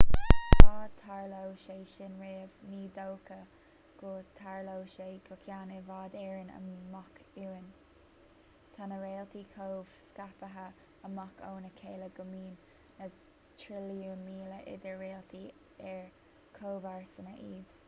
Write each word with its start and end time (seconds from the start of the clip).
ach 0.00 0.60
dá 0.60 0.76
dtarlódh 0.92 1.56
sé 1.62 1.74
sin 1.94 2.12
riamh 2.20 2.54
ní 2.68 2.78
dócha 2.98 3.36
go 4.02 4.12
dtarlódh 4.28 4.86
sé 4.92 5.08
go 5.26 5.36
ceann 5.42 5.74
i 5.80 5.80
bhfad 5.88 6.16
éireann 6.20 6.52
amach 6.60 7.20
uainn 7.44 7.68
tá 8.78 8.88
na 8.94 9.00
réaltaí 9.04 9.44
chomh 9.56 9.92
scaipthe 10.08 10.64
amach 11.12 11.44
óna 11.52 11.72
chéile 11.84 12.10
go 12.20 12.28
mbíonn 12.32 12.56
na 13.02 13.10
trilliúin 13.64 14.26
míle 14.32 14.62
idir 14.78 14.98
réaltaí 15.04 15.44
ar 15.94 16.02
chomharsana 16.58 17.38
iad 17.54 17.80